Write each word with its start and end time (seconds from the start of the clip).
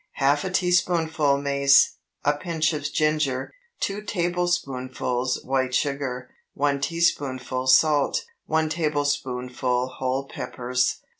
Half 0.13 0.43
a 0.43 0.49
teaspoonful 0.49 1.37
mace. 1.37 1.99
A 2.25 2.33
pinch 2.33 2.73
of 2.73 2.91
ginger. 2.91 3.51
2 3.81 4.01
tablespoonfuls 4.01 5.43
white 5.43 5.75
sugar. 5.75 6.31
1 6.55 6.81
teaspoonful 6.81 7.67
salt. 7.67 8.23
1 8.47 8.69
tablespoonful 8.69 9.89
whole 9.99 10.27
peppers. 10.27 11.01